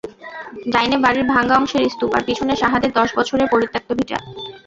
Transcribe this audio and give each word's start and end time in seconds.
ডাইনে 0.67 0.97
বাড়ির 0.97 1.25
ভাঙা 1.33 1.53
অংশের 1.57 1.83
স্তুপ, 1.89 2.09
তার 2.13 2.23
পিছনে 2.27 2.53
সাহাদের 2.55 2.91
দশবছরের 2.97 3.47
পরিত্যক্ত 3.51 3.89
ভিটা। 3.99 4.17